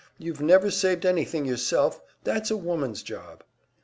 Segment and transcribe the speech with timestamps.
[0.17, 3.43] You've never saved anything yourself; that's a woman's job."